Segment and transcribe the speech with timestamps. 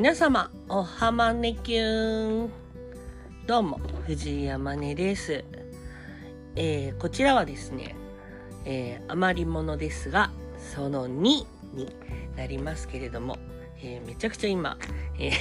[0.00, 2.50] 皆様、おはまねきゅーん。
[3.46, 5.44] どうも、藤山根です。
[6.56, 7.94] えー、こちらはですね、
[8.64, 10.30] えー、余り物ですが、
[10.74, 11.46] その2に
[12.34, 13.36] なりますけれども、
[13.82, 14.78] えー、めちゃくちゃ今、
[15.18, 15.32] え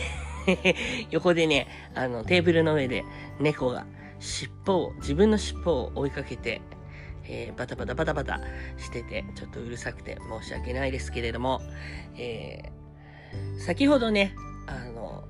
[0.46, 3.06] ー 横でね、あの、テーブルの上で
[3.40, 3.86] 猫が
[4.20, 6.62] 尻尾を、自分の尻尾を追いかけて、
[7.24, 8.42] えーバタバタバタバタ
[8.78, 11.62] してて、ちょっとうるさくて申し訳ないですけれども、
[12.18, 12.80] えー
[13.60, 14.34] 先ほどね、
[14.70, 15.24] あの、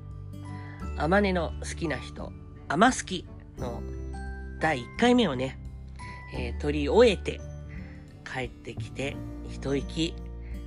[0.97, 2.33] あまねの好きな人、
[2.67, 3.25] あま好き
[3.57, 3.81] の
[4.59, 5.57] 第1回目をね、
[6.35, 7.39] えー撮り終えて
[8.31, 9.15] 帰ってきて
[9.49, 10.13] 一息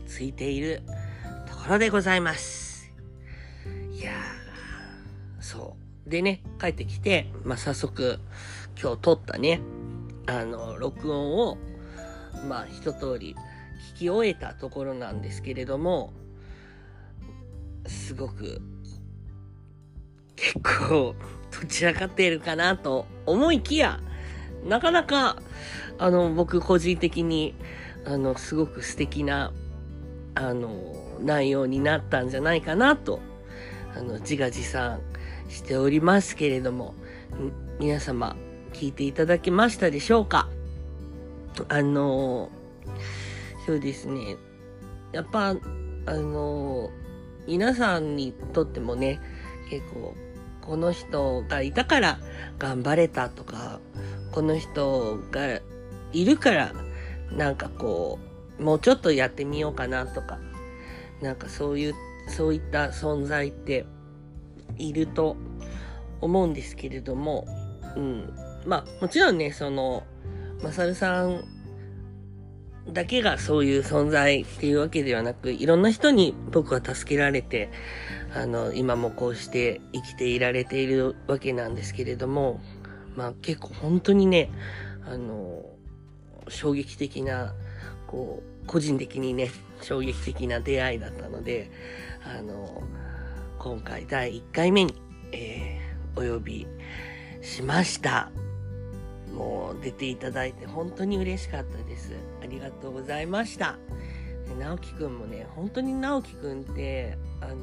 [0.07, 0.83] ついている
[1.49, 2.91] ところでございます。
[3.93, 5.77] いやー、そ
[6.07, 6.11] う。
[6.11, 8.19] でね、帰ってきて、まあ、早速
[8.81, 9.61] 今日撮ったね、
[10.27, 11.59] あの、録音を、
[12.49, 13.37] まあ、一通り
[13.95, 16.13] 聞き終えたところなんですけれども、
[17.87, 18.61] すごく、
[20.37, 21.15] 結構、
[21.51, 24.01] どちらかっているかなと思いきや、
[24.67, 25.43] なかなか、
[25.99, 27.55] あの、僕個人的に、
[28.05, 29.53] あの、すごく素敵な、
[30.35, 33.21] あの、内容になったんじゃないかなと、
[33.97, 35.01] あの、自画自賛
[35.49, 36.95] しておりますけれども、
[37.79, 38.37] 皆様、
[38.73, 40.49] 聞いていただけましたでしょうか？
[41.69, 42.51] あの、
[43.67, 44.37] そうですね、
[45.13, 45.55] やっぱ、あ
[46.15, 46.91] の、
[47.47, 49.21] 皆さんにとってもね、
[49.71, 50.15] 結構、
[50.61, 52.19] この人がいたから
[52.59, 53.81] 頑張れたとか、
[54.31, 55.61] この人が
[56.13, 56.73] いるから、
[57.33, 58.19] なんかこ
[58.59, 60.39] う、もうちょっとやってみようかなとか、
[61.21, 61.95] なんかそういう、
[62.29, 63.87] そういった存在って
[64.79, 65.37] いると
[66.21, 67.47] 思うんですけれども、
[67.97, 68.33] うん。
[68.65, 70.05] まあ、もちろんね、その、
[70.63, 71.45] まさるさん
[72.89, 77.71] だけがそういう存在っていうわけではなく、いろんな人に僕は助けられて、
[78.35, 82.61] あの、今もこうして生きていられているわけなんですけれども、
[83.17, 84.51] まあ結構本当にね、
[85.07, 85.65] あの、
[86.49, 87.55] 衝撃的な、
[88.07, 91.71] こう、個人的にね、衝撃的な出会いだったので、
[92.25, 92.83] あの、
[93.59, 94.95] 今回第1回目に、
[95.33, 95.83] えー
[96.17, 96.67] お呼び
[97.41, 98.31] しました。
[99.35, 102.13] もう出ていただいて本当に嬉しかったです。
[102.43, 103.79] ありがとうございました。
[104.59, 107.55] 直樹くんもね、本当に直樹くんって、あの、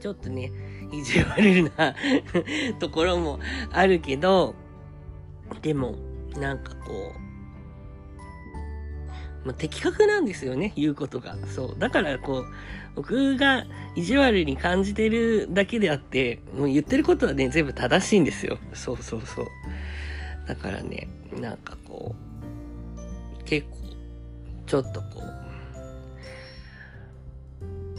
[0.00, 0.50] ちょっとね、
[0.90, 1.94] 意地悪な
[2.80, 3.38] ところも
[3.70, 4.54] あるけど、
[5.62, 5.94] でも、
[6.36, 7.29] なんかこう、
[9.44, 11.36] まあ、的確なんですよね、言うことが。
[11.46, 11.78] そう。
[11.78, 12.44] だからこう、
[12.94, 13.64] 僕が
[13.94, 18.58] 意地悪に感じてるだけであって、もう言ってることはね、全部正しいんですよ。
[18.74, 19.46] そうそうそう。
[20.46, 21.08] だからね、
[21.40, 22.14] なんかこ
[23.40, 23.76] う、結構、
[24.66, 25.40] ちょっとこう、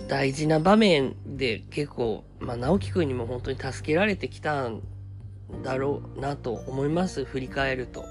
[0.07, 4.81] 大事な場面で結構、まあ、直樹くんにも本当に助けられてきたん
[5.63, 8.05] だろうなと思います、振り返ると。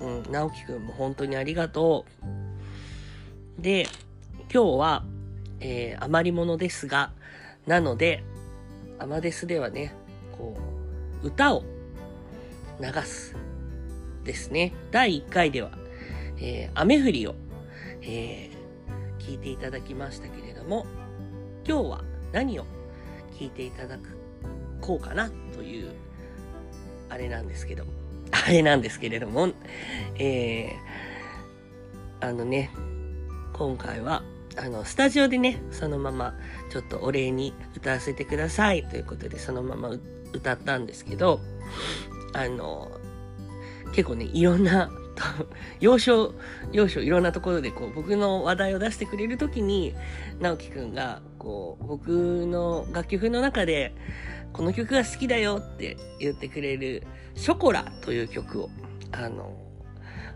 [0.00, 2.45] うん、直樹くんも本当にありがとう。
[3.66, 3.88] で、
[4.54, 5.04] 今日は、
[5.58, 7.10] えー余り物ですが、
[7.66, 8.22] なので、
[9.00, 9.92] アマデスではね、
[10.38, 10.56] こ
[11.24, 11.64] う、歌を
[12.80, 13.34] 流す。
[14.22, 14.72] ですね。
[14.92, 15.72] 第1回では、
[16.38, 17.34] えー雨降りを、
[18.02, 20.86] えー聞いていただきましたけれども、
[21.66, 22.66] 今日は何を
[23.36, 24.16] 聞いていただく、
[24.80, 25.90] こうかなという、
[27.08, 27.82] あれなんですけど、
[28.30, 29.48] あれなんですけれども、
[30.20, 32.70] えーあのね、
[33.56, 34.22] 今回は、
[34.58, 36.34] あの、スタジオでね、そのまま、
[36.70, 39.90] ちょっとお礼に歌わせてくださいということで、そのまま
[40.34, 41.40] 歌ったんですけど、
[42.34, 42.90] あの、
[43.92, 44.90] 結構ね、いろんな、
[45.80, 46.34] 要所、
[46.72, 49.94] 要所、いろんなところで、こう、僕の話題を出してくれるときに、
[50.38, 52.10] 直樹くんが、こう、僕
[52.44, 53.94] の楽曲の中で、
[54.52, 58.70] この曲が好きだよって言ってくれる、ショコラという曲を、
[59.12, 59.56] あの、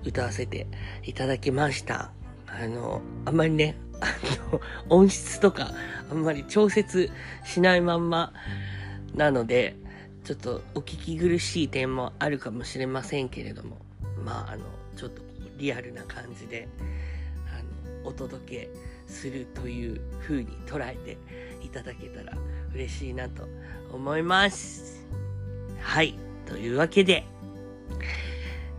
[0.07, 0.67] 歌わせて
[1.03, 2.13] いただきました。
[2.59, 4.07] あの、あんまりね、あ
[4.53, 5.73] の、音質とか、
[6.11, 7.11] あんまり調節
[7.45, 8.33] しないまんま
[9.15, 9.77] なので、
[10.25, 13.79] ちょっとお聞き苦しい点もあるかもしれませんけれども、
[14.25, 14.65] まあ、あの、
[14.97, 15.23] ちょっと
[15.59, 16.69] リアルな感じで、
[17.49, 18.71] あの、お届け
[19.07, 21.19] するという風に捉えて
[21.65, 22.37] いただけたら
[22.75, 23.47] 嬉しいなと
[23.93, 25.07] 思います。
[25.81, 26.15] はい。
[26.47, 27.25] というわけで、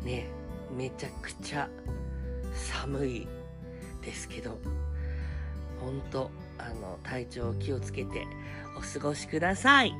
[0.04, 0.28] ね、
[0.75, 1.69] めちゃくちゃ
[2.54, 3.28] 寒い
[4.01, 4.59] ですけど、
[5.80, 8.27] 本当、あの、体調を気をつけて
[8.77, 9.94] お過ごしください。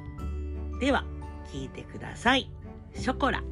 [0.80, 1.06] では、
[1.51, 2.50] 聞いてください。
[2.95, 3.44] ショコラ。